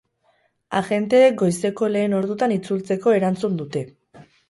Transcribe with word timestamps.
Agenteek 0.79 1.37
goizeko 1.43 1.91
lehen 1.99 2.17
ordutan 2.23 2.57
itzultzeko 2.59 3.19
erantzun 3.23 3.65
dute. 3.65 3.89